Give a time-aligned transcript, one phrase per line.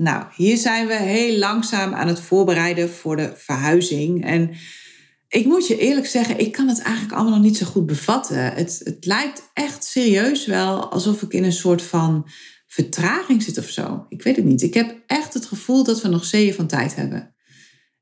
[0.00, 4.24] Nou, hier zijn we heel langzaam aan het voorbereiden voor de verhuizing.
[4.24, 4.50] En
[5.28, 8.52] ik moet je eerlijk zeggen, ik kan het eigenlijk allemaal nog niet zo goed bevatten.
[8.52, 12.28] Het, het lijkt echt serieus wel alsof ik in een soort van
[12.66, 14.06] vertraging zit of zo.
[14.08, 14.62] Ik weet het niet.
[14.62, 17.34] Ik heb echt het gevoel dat we nog zeeën van tijd hebben.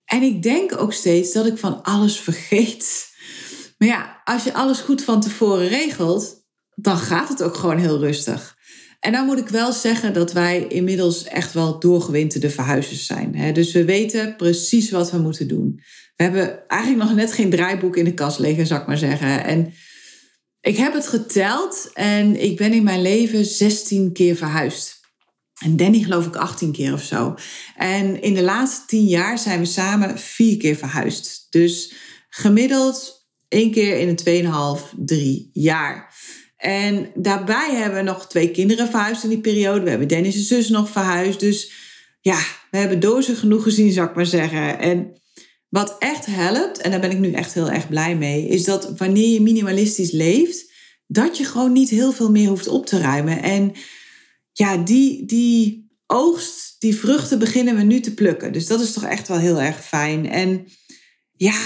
[0.05, 3.09] En ik denk ook steeds dat ik van alles vergeet.
[3.79, 6.45] Maar ja, als je alles goed van tevoren regelt,
[6.75, 8.56] dan gaat het ook gewoon heel rustig.
[9.01, 13.55] En dan moet ik wel zeggen dat wij inmiddels echt wel doorgewinterde verhuizers zijn.
[13.55, 15.81] Dus we weten precies wat we moeten doen.
[16.17, 19.45] We hebben eigenlijk nog net geen draaiboek in de kast liggen, zou ik maar zeggen.
[19.45, 19.73] En
[20.61, 25.01] ik heb het geteld en ik ben in mijn leven 16 keer verhuisd.
[25.65, 27.35] En Danny geloof ik 18 keer of zo.
[27.77, 31.47] En in de laatste 10 jaar zijn we samen vier keer verhuisd.
[31.51, 31.95] Dus
[32.29, 36.06] gemiddeld één keer in een 2,5, 3 jaar.
[36.67, 39.81] En daarbij hebben we nog twee kinderen verhuisd in die periode.
[39.81, 41.41] We hebben Dennis' zus nog verhuisd.
[41.41, 41.73] Dus
[42.21, 42.39] ja,
[42.71, 44.79] we hebben dozen genoeg gezien, zou ik maar zeggen.
[44.79, 45.21] En
[45.69, 48.99] wat echt helpt, en daar ben ik nu echt heel erg blij mee, is dat
[48.99, 50.73] wanneer je minimalistisch leeft,
[51.07, 53.43] dat je gewoon niet heel veel meer hoeft op te ruimen.
[53.43, 53.73] En
[54.53, 58.53] ja, die, die oogst, die vruchten beginnen we nu te plukken.
[58.53, 60.31] Dus dat is toch echt wel heel erg fijn.
[60.31, 60.67] En
[61.37, 61.61] ja,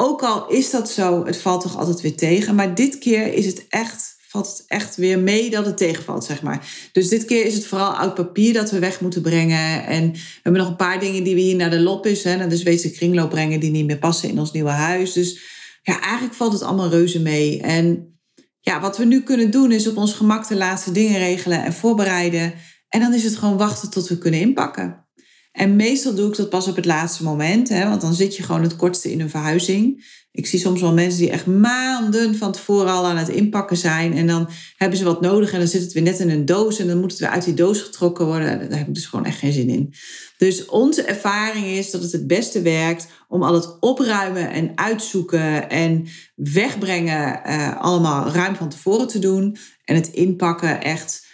[0.00, 2.54] ook al is dat zo, het valt toch altijd weer tegen.
[2.54, 6.42] Maar dit keer is het echt, valt het echt weer mee dat het tegenvalt, zeg
[6.42, 6.88] maar.
[6.92, 9.86] Dus dit keer is het vooral oud papier dat we weg moeten brengen.
[9.86, 12.48] En we hebben nog een paar dingen die we hier naar de lopis, hè, naar
[12.48, 15.12] de Zweedse kringloop brengen, die niet meer passen in ons nieuwe huis.
[15.12, 15.40] Dus
[15.82, 17.60] ja, eigenlijk valt het allemaal reuze mee.
[17.60, 18.18] En
[18.60, 21.72] ja, wat we nu kunnen doen is op ons gemak de laatste dingen regelen en
[21.72, 22.54] voorbereiden.
[22.88, 25.08] En dan is het gewoon wachten tot we kunnen inpakken.
[25.52, 28.42] En meestal doe ik dat pas op het laatste moment, hè, want dan zit je
[28.42, 30.04] gewoon het kortste in een verhuizing.
[30.32, 34.16] Ik zie soms wel mensen die echt maanden van tevoren al aan het inpakken zijn.
[34.16, 36.78] En dan hebben ze wat nodig en dan zit het weer net in een doos.
[36.78, 38.68] En dan moet het weer uit die doos getrokken worden.
[38.68, 39.94] Daar heb ik dus gewoon echt geen zin in.
[40.38, 45.70] Dus onze ervaring is dat het het beste werkt om al het opruimen en uitzoeken
[45.70, 49.56] en wegbrengen uh, allemaal ruim van tevoren te doen.
[49.84, 51.26] En het inpakken echt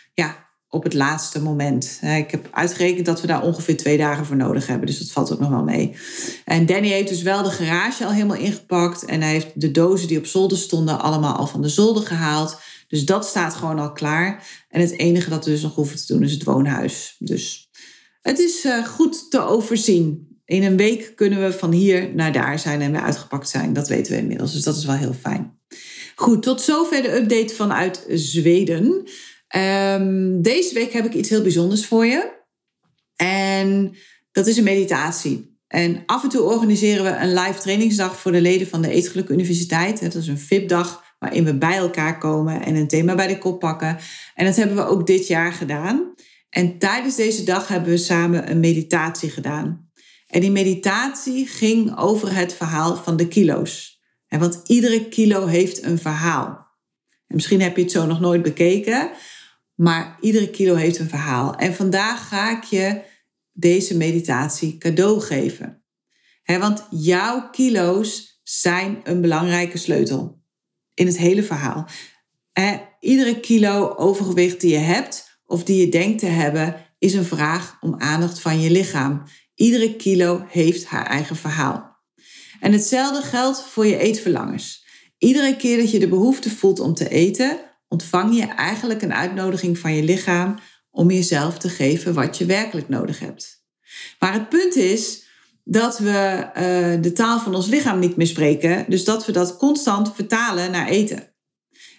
[0.76, 2.00] op het laatste moment.
[2.02, 4.86] Ik heb uitgerekend dat we daar ongeveer twee dagen voor nodig hebben.
[4.86, 5.96] Dus dat valt ook nog wel mee.
[6.44, 9.04] En Danny heeft dus wel de garage al helemaal ingepakt.
[9.04, 12.58] En hij heeft de dozen die op zolder stonden allemaal al van de zolder gehaald.
[12.88, 14.46] Dus dat staat gewoon al klaar.
[14.68, 17.16] En het enige dat we dus nog hoeven te doen is het woonhuis.
[17.18, 17.70] Dus
[18.20, 20.34] het is eh, goed te overzien.
[20.44, 23.72] In een week kunnen we van hier naar daar zijn en weer uitgepakt zijn.
[23.72, 24.52] Dat weten we inmiddels.
[24.52, 25.58] Dus dat is wel heel fijn.
[26.14, 29.08] Goed, tot zover de update vanuit Zweden.
[29.56, 32.32] Um, deze week heb ik iets heel bijzonders voor je.
[33.16, 33.96] En
[34.32, 35.58] dat is een meditatie.
[35.66, 39.28] En af en toe organiseren we een live trainingsdag voor de leden van de Eetgeluk
[39.28, 40.00] Universiteit.
[40.00, 43.60] Dat is een VIP-dag waarin we bij elkaar komen en een thema bij de kop
[43.60, 43.98] pakken.
[44.34, 46.14] En dat hebben we ook dit jaar gedaan.
[46.50, 49.90] En tijdens deze dag hebben we samen een meditatie gedaan.
[50.26, 54.00] En die meditatie ging over het verhaal van de kilo's.
[54.28, 56.66] Want iedere kilo heeft een verhaal.
[57.26, 59.10] En misschien heb je het zo nog nooit bekeken,
[59.76, 61.54] maar iedere kilo heeft een verhaal.
[61.54, 63.02] En vandaag ga ik je
[63.52, 65.84] deze meditatie cadeau geven.
[66.44, 70.42] want jouw kilo's zijn een belangrijke sleutel
[70.94, 71.88] in het hele verhaal.
[73.00, 77.76] iedere kilo overgewicht die je hebt of die je denkt te hebben, is een vraag
[77.80, 79.22] om aandacht van je lichaam.
[79.54, 81.96] Iedere kilo heeft haar eigen verhaal.
[82.60, 84.86] En hetzelfde geldt voor je eetverlangens.
[85.18, 87.60] Iedere keer dat je de behoefte voelt om te eten,
[87.96, 90.58] ontvang je eigenlijk een uitnodiging van je lichaam
[90.90, 93.64] om jezelf te geven wat je werkelijk nodig hebt.
[94.18, 95.24] Maar het punt is
[95.64, 99.56] dat we uh, de taal van ons lichaam niet meer spreken, dus dat we dat
[99.56, 101.34] constant vertalen naar eten.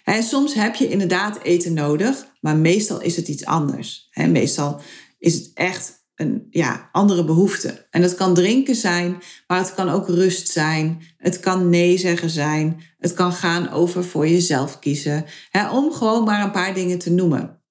[0.04, 4.08] En soms heb je inderdaad eten nodig, maar meestal is het iets anders.
[4.14, 4.80] meestal
[5.18, 7.86] is het echt een ja, andere behoefte.
[7.90, 11.02] En dat kan drinken zijn, maar het kan ook rust zijn.
[11.16, 12.80] Het kan nee zeggen zijn.
[12.98, 15.24] Het kan gaan over voor jezelf kiezen.
[15.50, 17.62] Hè, om gewoon maar een paar dingen te noemen.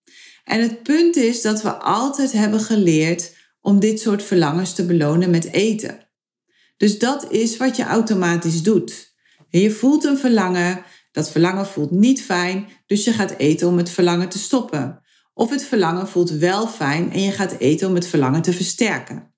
[0.44, 5.30] En het punt is dat we altijd hebben geleerd om dit soort verlangens te belonen
[5.30, 6.08] met eten.
[6.78, 9.16] Dus dat is wat je automatisch doet.
[9.50, 13.90] je voelt een verlangen, dat verlangen voelt niet fijn, dus je gaat eten om het
[13.90, 15.02] verlangen te stoppen.
[15.38, 19.34] Of het verlangen voelt wel fijn en je gaat eten om het verlangen te versterken.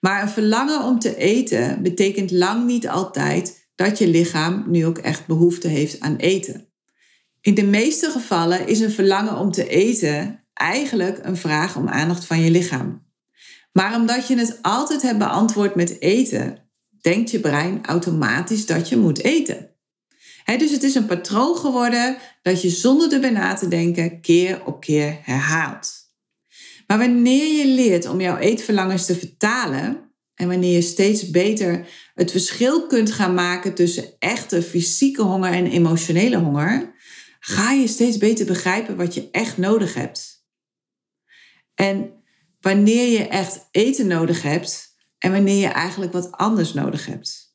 [0.00, 4.98] Maar een verlangen om te eten betekent lang niet altijd dat je lichaam nu ook
[4.98, 6.68] echt behoefte heeft aan eten.
[7.40, 12.24] In de meeste gevallen is een verlangen om te eten eigenlijk een vraag om aandacht
[12.24, 13.06] van je lichaam.
[13.72, 16.68] Maar omdat je het altijd hebt beantwoord met eten,
[17.00, 19.70] denkt je brein automatisch dat je moet eten.
[20.56, 24.80] Dus het is een patroon geworden dat je zonder erbij na te denken keer op
[24.80, 25.92] keer herhaalt.
[26.86, 32.30] Maar wanneer je leert om jouw eetverlangens te vertalen en wanneer je steeds beter het
[32.30, 36.94] verschil kunt gaan maken tussen echte fysieke honger en emotionele honger,
[37.40, 40.46] ga je steeds beter begrijpen wat je echt nodig hebt.
[41.74, 42.12] En
[42.60, 47.47] wanneer je echt eten nodig hebt en wanneer je eigenlijk wat anders nodig hebt.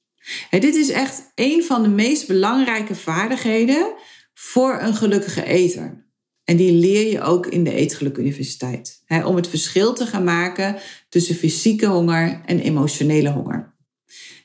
[0.49, 3.93] Dit is echt een van de meest belangrijke vaardigheden
[4.33, 6.03] voor een gelukkige eter.
[6.43, 9.03] En die leer je ook in de Eetgeluk Universiteit.
[9.25, 10.75] om het verschil te gaan maken
[11.09, 13.75] tussen fysieke honger en emotionele honger.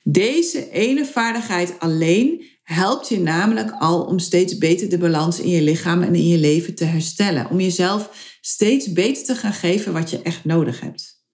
[0.02, 5.62] Deze ene vaardigheid alleen helpt je namelijk al om steeds beter de balans in je
[5.62, 7.50] lichaam en in je leven te herstellen.
[7.50, 11.24] Om jezelf steeds beter te gaan geven wat je echt nodig hebt.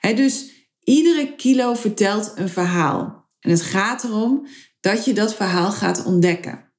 [0.00, 0.50] dus
[0.84, 3.19] iedere kilo vertelt een verhaal.
[3.40, 4.46] En het gaat erom
[4.80, 6.72] dat je dat verhaal gaat ontdekken.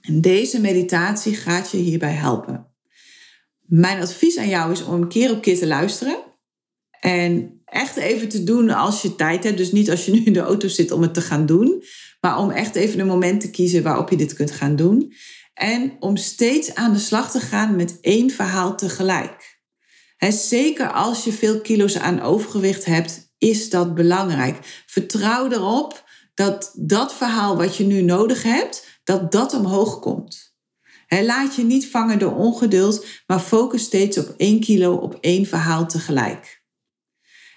[0.00, 2.66] En deze meditatie gaat je hierbij helpen.
[3.60, 6.16] Mijn advies aan jou is om keer op keer te luisteren.
[7.00, 9.56] En echt even te doen als je tijd hebt.
[9.56, 11.82] Dus niet als je nu in de auto zit om het te gaan doen.
[12.20, 15.12] Maar om echt even een moment te kiezen waarop je dit kunt gaan doen.
[15.54, 19.60] En om steeds aan de slag te gaan met één verhaal tegelijk.
[20.28, 24.82] zeker als je veel kilo's aan overgewicht hebt, is dat belangrijk.
[24.86, 26.04] Vertrouw erop
[26.34, 30.54] dat dat verhaal wat je nu nodig hebt, dat dat omhoog komt.
[31.08, 35.86] laat je niet vangen door ongeduld, maar focus steeds op één kilo op één verhaal
[35.86, 36.64] tegelijk.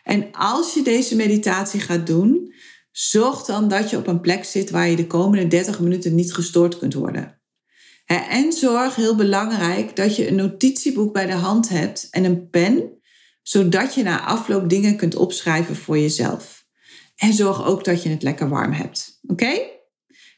[0.03, 2.53] En als je deze meditatie gaat doen,
[2.91, 6.33] zorg dan dat je op een plek zit waar je de komende 30 minuten niet
[6.33, 7.41] gestoord kunt worden.
[8.05, 12.98] En zorg, heel belangrijk, dat je een notitieboek bij de hand hebt en een pen,
[13.49, 16.65] zodat je na afloop dingen kunt opschrijven voor jezelf.
[17.15, 19.19] En zorg ook dat je het lekker warm hebt.
[19.27, 19.61] Oké?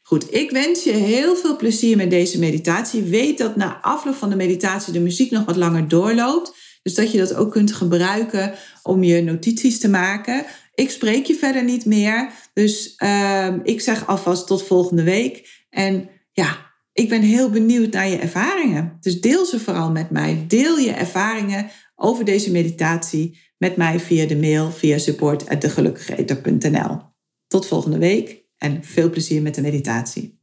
[0.02, 3.02] Goed, ik wens je heel veel plezier met deze meditatie.
[3.02, 6.54] Weet dat na afloop van de meditatie de muziek nog wat langer doorloopt.
[6.82, 10.44] Dus dat je dat ook kunt gebruiken om je notities te maken.
[10.74, 12.32] Ik spreek je verder niet meer.
[12.54, 15.64] Dus uh, ik zeg alvast tot volgende week.
[15.70, 18.96] En ja, ik ben heel benieuwd naar je ervaringen.
[19.00, 20.44] Dus deel ze vooral met mij.
[20.48, 21.70] Deel je ervaringen
[22.02, 26.98] over deze meditatie met mij via de mail via support@degelukkigeeter.nl.
[27.46, 30.41] Tot volgende week en veel plezier met de meditatie.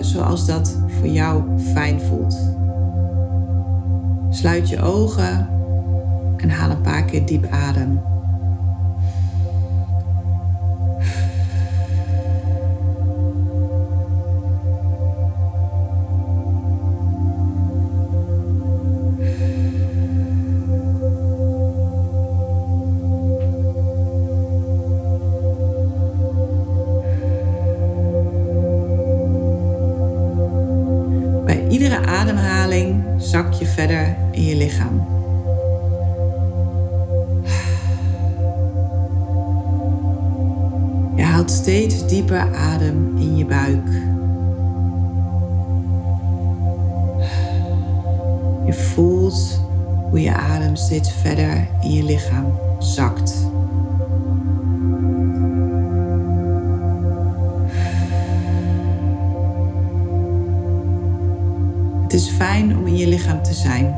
[0.00, 2.36] Zoals dat voor jou fijn voelt.
[4.30, 5.48] Sluit je ogen
[6.36, 8.11] en haal een paar keer diep adem.
[62.82, 63.94] Om in je lichaam te zijn.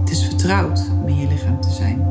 [0.00, 2.06] Het is vertrouwd om in je lichaam te zijn.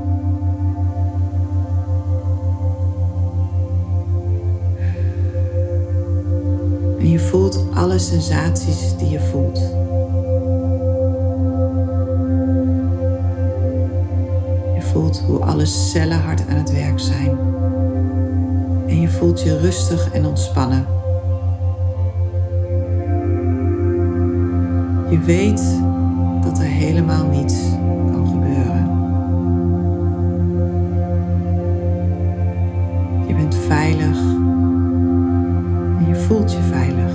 [6.99, 9.59] En je voelt alle sensaties die je voelt.
[14.75, 17.37] Je voelt hoe alle cellen hard aan het werk zijn
[19.07, 20.85] je voelt je rustig en ontspannen.
[25.09, 25.61] Je weet
[26.41, 27.55] dat er helemaal niets
[28.11, 28.85] kan gebeuren.
[33.27, 34.17] Je bent veilig
[35.97, 37.11] en je voelt je veilig.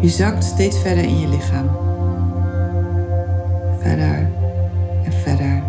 [0.00, 1.93] Je zakt steeds verder in je lichaam.
[3.84, 4.28] Verder
[5.04, 5.62] en verder.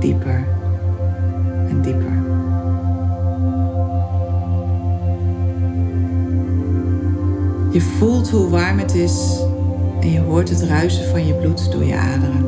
[0.00, 0.44] Dieper
[1.68, 2.22] en dieper.
[7.72, 9.40] Je voelt hoe warm het is
[10.00, 12.44] en je hoort het ruisen van je bloed door je aderen.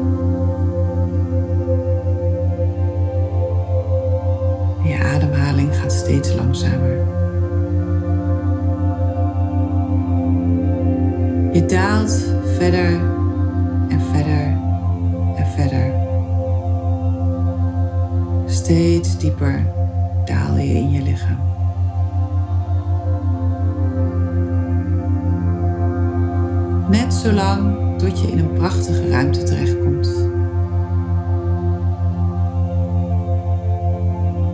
[4.85, 6.97] Je ademhaling gaat steeds langzamer.
[11.53, 12.25] Je daalt
[12.59, 13.16] verder
[18.67, 19.67] Steeds dieper
[20.25, 21.39] daal je in je lichaam.
[26.91, 30.07] Net zolang tot je in een prachtige ruimte terechtkomt.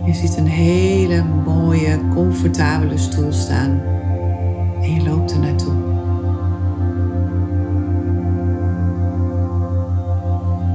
[0.05, 3.81] Je ziet een hele mooie, comfortabele stoel staan
[4.81, 5.73] en je loopt er naartoe.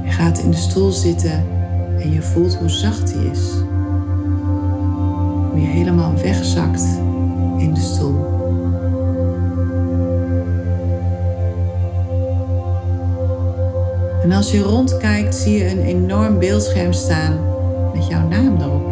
[0.03, 1.57] Je gaat in de stoel zitten
[2.01, 3.51] en je voelt hoe zacht die is.
[5.49, 6.83] Hoe je helemaal wegzakt
[7.57, 8.37] in de stoel.
[14.23, 17.39] En als je rondkijkt, zie je een enorm beeldscherm staan
[17.93, 18.87] met jouw naam erop.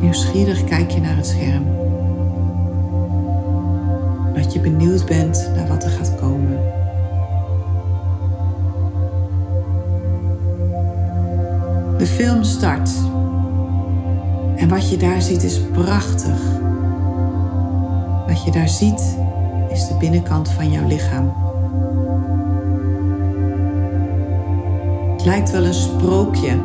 [0.00, 1.66] Nieuwsgierig kijk je naar het scherm.
[4.34, 6.77] Dat je benieuwd bent naar wat er gaat komen.
[11.98, 12.90] De film start.
[14.56, 16.40] En wat je daar ziet is prachtig.
[18.26, 19.18] Wat je daar ziet
[19.68, 21.32] is de binnenkant van jouw lichaam.
[25.12, 26.58] Het lijkt wel een sprookje.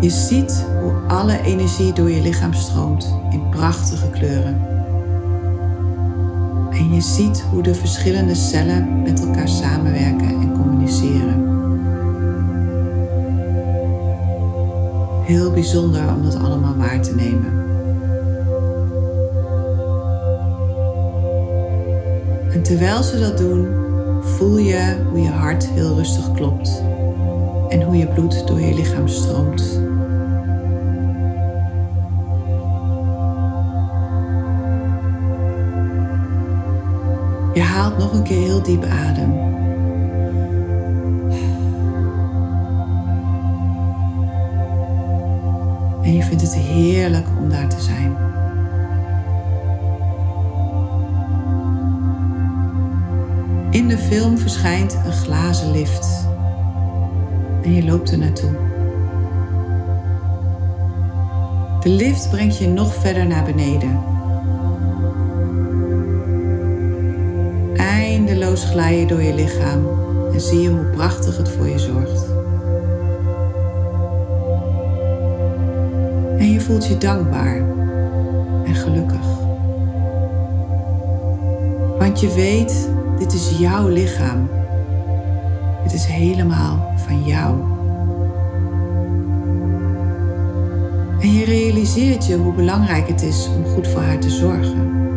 [0.00, 4.60] Je ziet hoe alle energie door je lichaam stroomt in prachtige kleuren.
[6.70, 11.55] En je ziet hoe de verschillende cellen met elkaar samenwerken en communiceren.
[15.26, 17.64] Heel bijzonder om dat allemaal waar te nemen.
[22.52, 23.68] En terwijl ze dat doen,
[24.22, 26.82] voel je hoe je hart heel rustig klopt
[27.68, 29.80] en hoe je bloed door je lichaam stroomt.
[37.54, 39.34] Je haalt nog een keer heel diep adem.
[46.16, 48.16] Je vindt het heerlijk om daar te zijn.
[53.70, 56.28] In de film verschijnt een glazen lift.
[57.62, 58.50] En je loopt er naartoe.
[61.80, 64.00] De lift brengt je nog verder naar beneden.
[67.76, 69.86] Eindeloos glij je door je lichaam
[70.32, 72.35] en zie je hoe prachtig het voor je zorgt.
[76.56, 77.56] Je voelt je dankbaar
[78.64, 79.26] en gelukkig.
[81.98, 84.48] Want je weet dit is jouw lichaam.
[85.82, 87.54] Het is helemaal van jou.
[91.20, 95.08] En je realiseert je hoe belangrijk het is om goed voor haar te zorgen.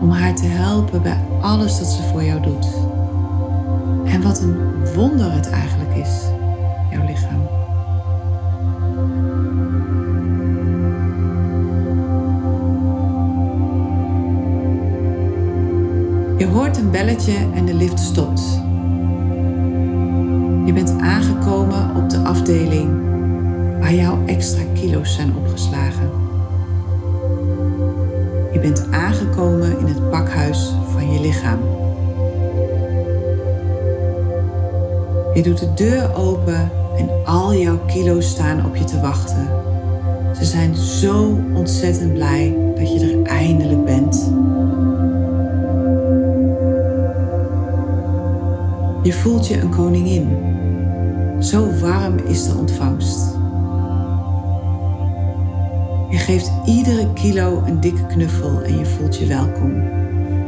[0.00, 2.66] Om haar te helpen bij alles dat ze voor jou doet.
[4.04, 4.56] En wat een
[4.94, 6.33] wonder het eigenlijk is,
[16.44, 18.42] Je hoort een belletje en de lift stopt.
[20.64, 22.90] Je bent aangekomen op de afdeling
[23.80, 26.10] waar jouw extra kilo's zijn opgeslagen.
[28.52, 31.58] Je bent aangekomen in het pakhuis van je lichaam.
[35.34, 39.48] Je doet de deur open en al jouw kilo's staan op je te wachten.
[40.36, 44.32] Ze zijn zo ontzettend blij dat je er eindelijk bent.
[49.04, 50.28] Je voelt je een koningin.
[51.40, 53.32] Zo warm is de ontvangst.
[56.10, 59.74] Je geeft iedere kilo een dikke knuffel en je voelt je welkom.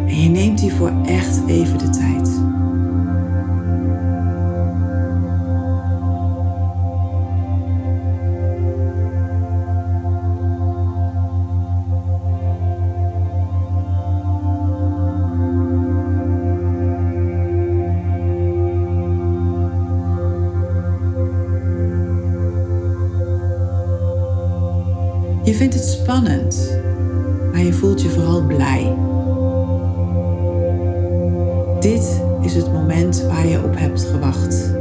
[0.07, 2.41] En je neemt hiervoor echt even de tijd.
[28.43, 28.95] Blij.
[31.81, 34.75] Dit is het moment waar je op hebt gewacht.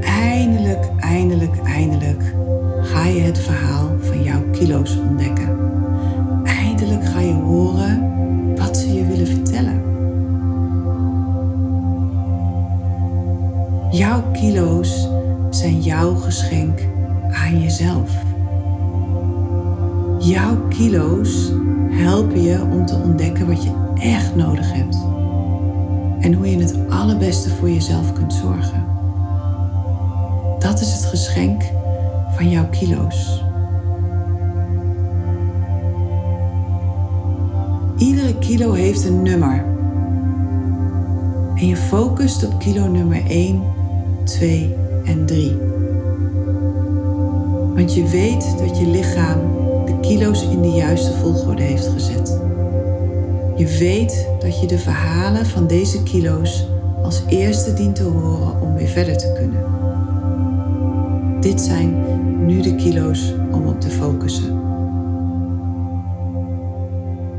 [0.00, 2.34] Eindelijk, eindelijk, eindelijk
[2.80, 5.58] ga je het verhaal van jouw kilo's ontdekken.
[6.44, 8.12] Eindelijk ga je horen
[8.56, 9.82] wat ze je willen vertellen.
[13.90, 15.08] Jouw kilo's
[15.50, 16.80] zijn jouw geschenk
[17.30, 18.10] aan jezelf.
[20.18, 21.52] Jouw kilo's
[21.98, 24.98] helpen je om te ontdekken wat je echt nodig hebt
[26.20, 28.86] en hoe je het allerbeste voor jezelf kunt zorgen.
[30.58, 31.62] Dat is het geschenk
[32.36, 33.42] van jouw kilo's.
[37.96, 39.64] Iedere kilo heeft een nummer.
[41.54, 43.62] En je focust op kilo nummer 1,
[44.24, 44.74] 2
[45.04, 45.56] en 3.
[47.74, 49.67] Want je weet dat je lichaam
[50.00, 52.40] kilo's in de juiste volgorde heeft gezet.
[53.56, 56.66] Je weet dat je de verhalen van deze kilo's
[57.02, 59.66] als eerste dient te horen om weer verder te kunnen.
[61.40, 62.04] Dit zijn
[62.46, 64.66] nu de kilo's om op te focussen.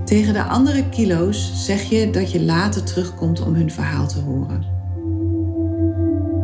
[0.05, 4.65] Tegen de andere kilo's zeg je dat je later terugkomt om hun verhaal te horen.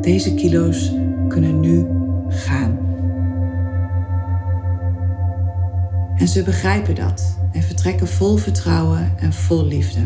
[0.01, 0.91] Deze kilo's
[1.27, 1.85] kunnen nu
[2.29, 2.84] gaan.
[6.17, 9.99] En ze begrijpen dat en vertrekken vol vertrouwen en vol liefde.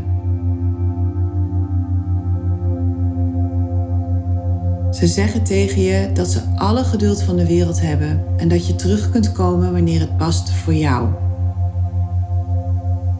[4.91, 8.75] Ze zeggen tegen je dat ze alle geduld van de wereld hebben en dat je
[8.75, 11.09] terug kunt komen wanneer het past voor jou.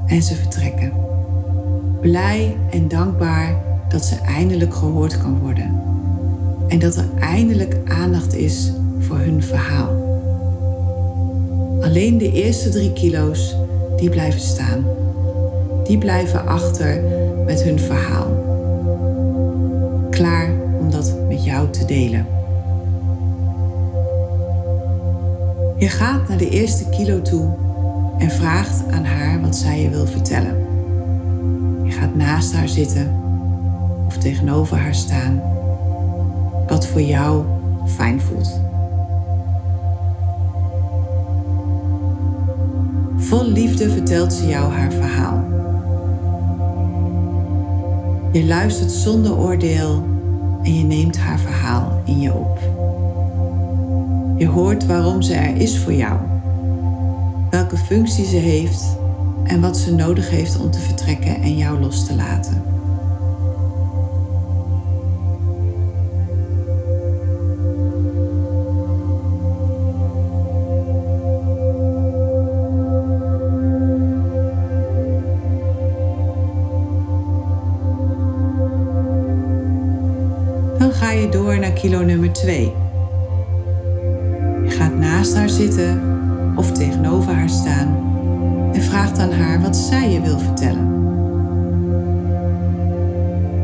[0.06, 0.92] En ze vertrekken.
[2.02, 5.82] Blij en dankbaar dat ze eindelijk gehoord kan worden.
[6.68, 10.09] En dat er eindelijk aandacht is voor hun verhaal.
[11.82, 13.56] Alleen de eerste drie kilo's,
[13.98, 14.86] die blijven staan.
[15.84, 17.04] Die blijven achter
[17.46, 18.28] met hun verhaal.
[20.10, 22.26] Klaar om dat met jou te delen.
[25.78, 27.54] Je gaat naar de eerste kilo toe
[28.18, 30.56] en vraagt aan haar wat zij je wil vertellen.
[31.84, 33.16] Je gaat naast haar zitten
[34.08, 35.42] of tegenover haar staan,
[36.68, 37.44] wat voor jou
[37.86, 38.69] fijn voelt.
[43.30, 45.44] Vol liefde vertelt ze jou haar verhaal.
[48.32, 50.04] Je luistert zonder oordeel
[50.64, 52.60] en je neemt haar verhaal in je op.
[54.38, 56.20] Je hoort waarom ze er is voor jou,
[57.50, 58.98] welke functie ze heeft
[59.44, 62.79] en wat ze nodig heeft om te vertrekken en jou los te laten.
[81.82, 82.74] Kilo nummer 2.
[84.64, 86.02] Je gaat naast haar zitten
[86.56, 87.88] of tegenover haar staan
[88.74, 90.88] en vraagt aan haar wat zij je wil vertellen.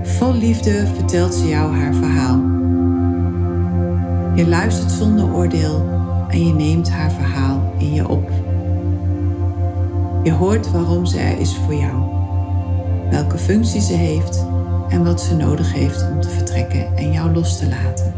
[0.03, 2.39] Vol liefde vertelt ze jou haar verhaal.
[4.35, 5.85] Je luistert zonder oordeel
[6.29, 8.29] en je neemt haar verhaal in je op.
[10.23, 12.03] Je hoort waarom ze er is voor jou,
[13.09, 14.45] welke functie ze heeft
[14.89, 18.13] en wat ze nodig heeft om te vertrekken en jou los te laten.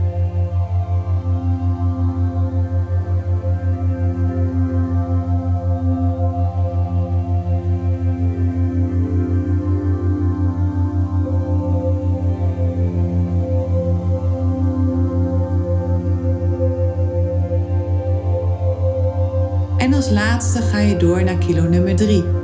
[19.77, 22.36] En als laatste ga je door naar kilo nummer 3.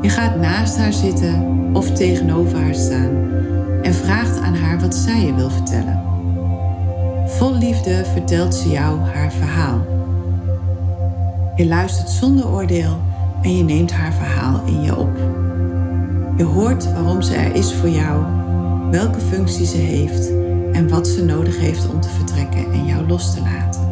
[0.00, 3.30] Je gaat naast haar zitten of tegenover haar staan
[3.82, 6.02] en vraagt aan haar wat zij je wil vertellen.
[7.26, 9.86] Vol liefde vertelt ze jou haar verhaal.
[11.54, 12.96] Je luistert zonder oordeel
[13.42, 15.16] en je neemt haar verhaal in je op.
[16.36, 18.24] Je hoort waarom ze er is voor jou,
[18.90, 20.30] welke functie ze heeft
[20.72, 23.87] en wat ze nodig heeft om te vertrekken en jou los te laten.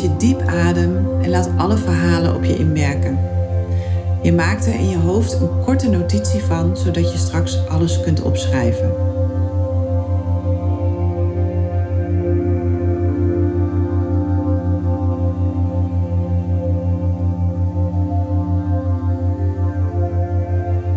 [0.00, 3.18] je diep adem en laat alle verhalen op je inwerken.
[4.22, 8.22] Je maakt er in je hoofd een korte notitie van, zodat je straks alles kunt
[8.22, 8.92] opschrijven.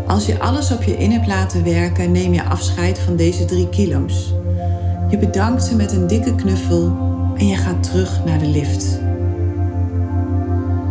[0.07, 3.69] Als je alles op je in hebt laten werken, neem je afscheid van deze drie
[3.69, 4.33] kilo's.
[5.09, 8.99] Je bedankt ze met een dikke knuffel en je gaat terug naar de lift.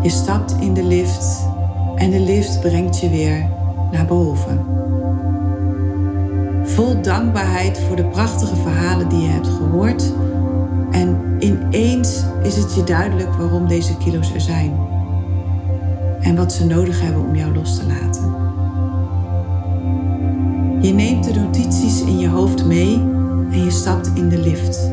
[0.03, 1.47] Je stapt in de lift
[1.97, 3.49] en de lift brengt je weer
[3.91, 4.65] naar boven.
[6.65, 10.13] Vol dankbaarheid voor de prachtige verhalen die je hebt gehoord.
[10.91, 14.77] En ineens is het je duidelijk waarom deze kilo's er zijn.
[16.21, 18.35] En wat ze nodig hebben om jou los te laten.
[20.81, 22.95] Je neemt de notities in je hoofd mee
[23.51, 24.92] en je stapt in de lift.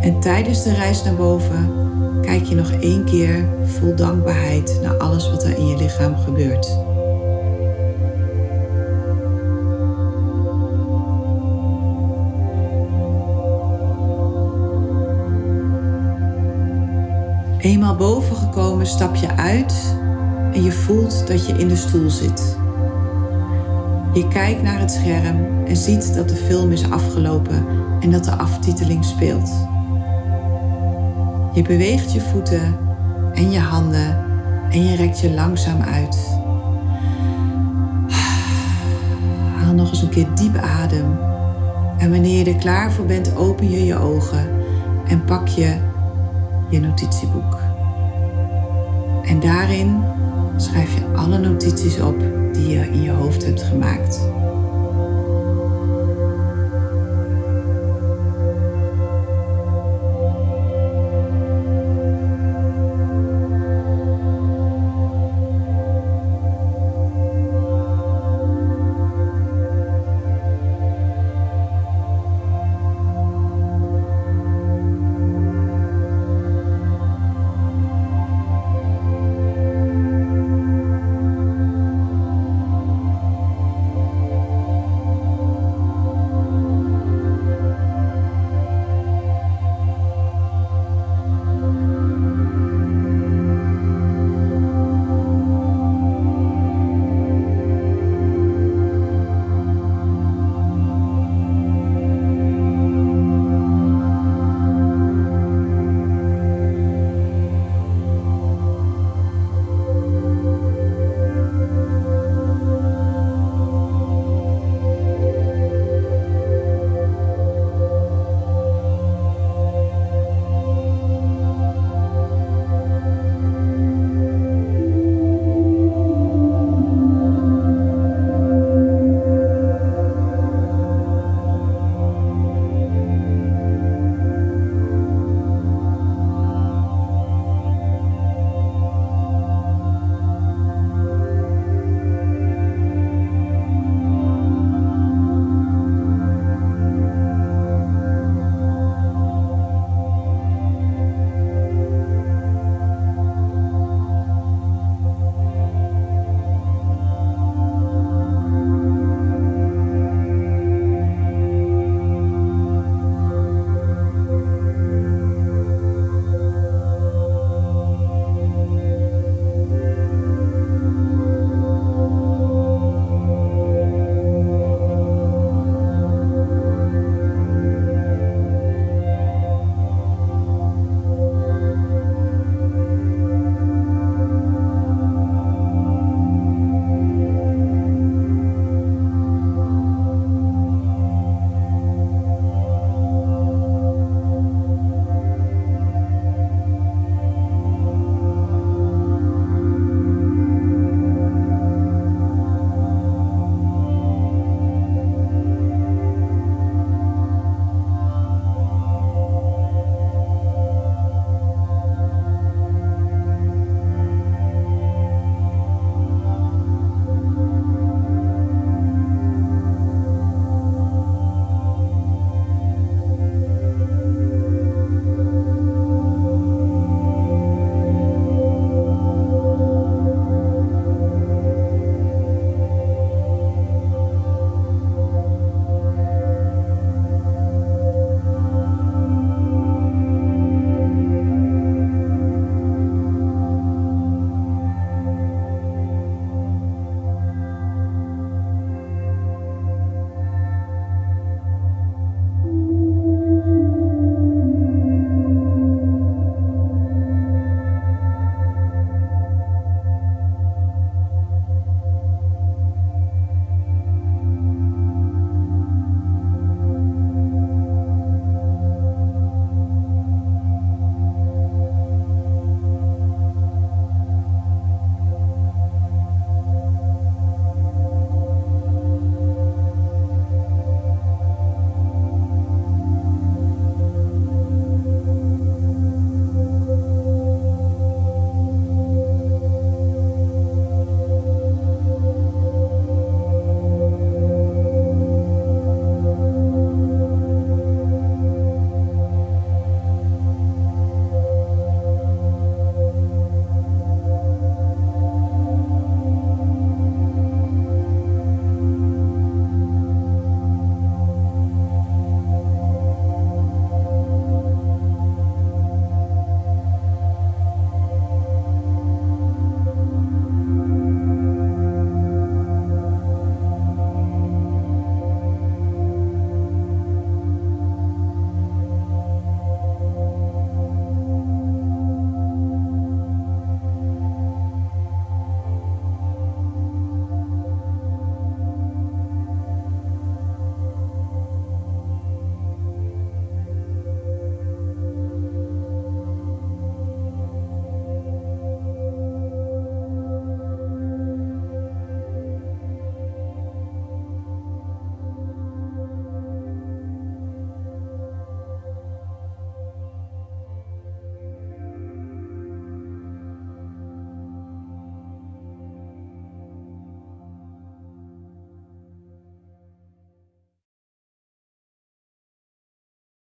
[0.00, 1.70] En tijdens de reis naar boven
[2.22, 6.76] kijk je nog één keer vol dankbaarheid naar alles wat er in je lichaam gebeurt.
[17.58, 19.96] Eenmaal boven gekomen stap je uit
[20.52, 22.56] en je voelt dat je in de stoel zit.
[24.12, 27.66] Je kijkt naar het scherm en ziet dat de film is afgelopen
[28.00, 29.50] en dat de aftiteling speelt.
[31.58, 32.76] Je beweegt je voeten
[33.34, 34.24] en je handen
[34.70, 36.28] en je rekt je langzaam uit.
[39.56, 41.18] Haal nog eens een keer diep adem.
[41.96, 44.50] En wanneer je er klaar voor bent, open je je ogen
[45.08, 45.76] en pak je
[46.70, 47.58] je notitieboek.
[49.22, 50.02] En daarin
[50.56, 52.18] schrijf je alle notities op
[52.52, 54.20] die je in je hoofd hebt gemaakt.